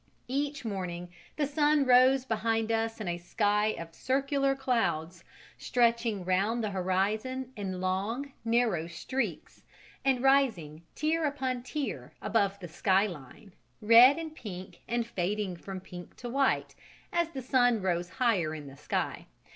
[0.27, 5.23] Each morning the sun rose behind us in a sky of circular clouds,
[5.59, 9.61] stretching round the horizon in long, narrow streaks
[10.03, 15.79] and rising tier upon tier above the sky line, red and pink and fading from
[15.79, 16.73] pink to white,
[17.13, 19.27] as the sun rose higher in the sky.